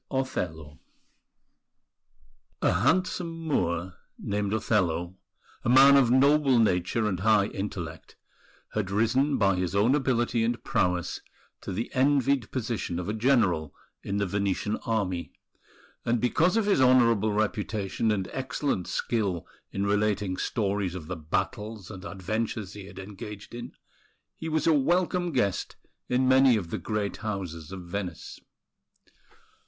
[0.09, 0.79] OTHELLO
[2.63, 5.15] A handsome Moor, named Othello,
[5.63, 8.15] a man of noble nature and high intellect,
[8.73, 11.21] had risen by his own ability and prowess
[11.61, 15.33] to the envied position of a general in the Venetian Army;
[16.03, 21.91] and because of his honourable reputation and excellent skill in relating stories of the battles
[21.91, 23.71] and adventures he had engaged in,
[24.35, 25.75] he was a welcome guest
[26.09, 28.39] in many of the great houses of Venice.